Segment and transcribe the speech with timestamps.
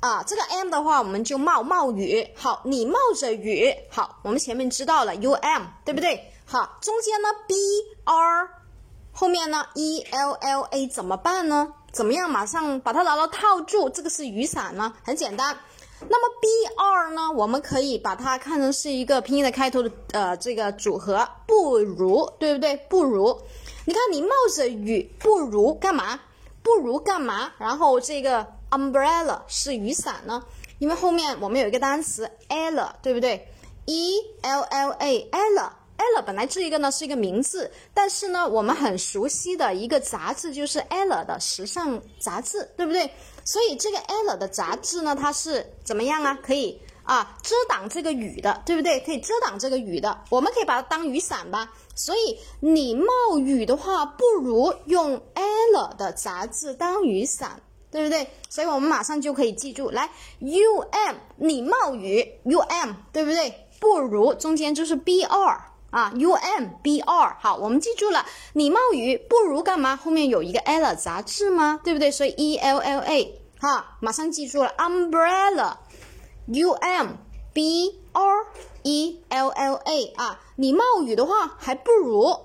[0.00, 2.28] 啊，这个 m 的话，我们就冒冒雨。
[2.34, 3.72] 好，你冒着雨。
[3.90, 6.32] 好，我们前面知道了 u m，对不对？
[6.46, 7.54] 好，中间呢 b
[8.04, 8.48] r，
[9.12, 11.72] 后面呢 e l l a 怎么办呢？
[11.94, 12.28] 怎么样？
[12.28, 13.88] 马上把它牢牢套住。
[13.88, 15.56] 这个是雨伞呢，很简单。
[16.08, 17.30] 那么 b 二呢？
[17.30, 22.76] 我们可以把它看成是一个拼音的开头的呃这个组合，不如，对不对？
[22.88, 23.40] 不如，
[23.86, 26.18] 你看你冒着雨，不如干嘛？
[26.64, 27.52] 不如干嘛？
[27.58, 30.42] 然后这个 umbrella 是雨伞呢？
[30.80, 33.48] 因为后面我们有一个单词 ella，对不对
[33.86, 35.70] ？e l l a ella。
[35.96, 43.10] Ella 本来这一个呢是一个名字，但是呢我们很熟悉的一个杂志就是 ella 的时尚杂志，对不对？
[43.44, 46.38] 所以这个 ella 的杂志呢，它是怎么样啊？
[46.42, 48.98] 可以啊遮挡这个雨的，对不对？
[49.00, 51.72] 可以遮挡这个雨的，我们可以把它当雨伞吧。
[51.94, 58.28] 所以你冒雨的话，不如用 ella 的杂志当雨伞，对不对？
[58.48, 63.68] 所以我们马上就可以记住，来 u m 你冒雨 u m 对不对？
[63.78, 65.60] 不如中间就是 b 二。
[65.94, 68.26] 啊，U M B R，好，我们记住了。
[68.54, 69.94] 你冒雨不如干嘛？
[69.94, 71.80] 后面有一个 l 杂志吗？
[71.84, 72.10] 对不对？
[72.10, 74.74] 所以 E L L A，哈，马上记住了。
[74.76, 77.10] Umbrella，U M
[77.52, 78.46] B R
[78.82, 82.36] E L L A，啊，你冒雨的话，还不如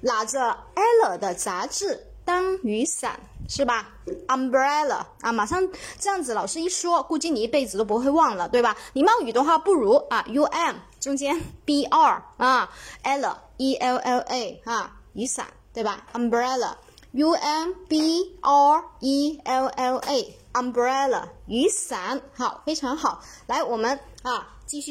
[0.00, 0.56] 拿着
[1.02, 3.20] l 的杂志当雨伞。
[3.48, 3.90] 是吧
[4.28, 5.68] ？Umbrella 啊，马上
[5.98, 8.76] 这样子，老师一说，估计你一辈子都不会忘了，对吧？
[8.94, 12.70] 你冒雨的话，不如啊，U M 中间 B R 啊
[13.02, 23.20] ，l E L L A 啊，雨伞，对吧？Umbrella，U M B R E L L A，Umbrella 雨伞，好，非常好。
[23.46, 24.82] 来，我们啊，继续。